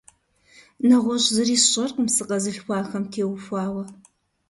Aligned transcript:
НэгъуэщӀ 0.87 1.29
зыри 1.35 1.57
сщӀэркъым 1.63 2.07
сыкъэзылъхуахэм 2.15 3.03
теухуауэ. 3.11 3.83